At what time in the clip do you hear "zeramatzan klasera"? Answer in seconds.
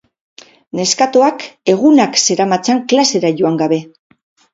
2.29-3.31